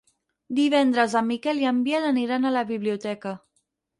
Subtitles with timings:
[0.59, 3.37] Divendres en Miquel i en Biel aniran a la biblioteca.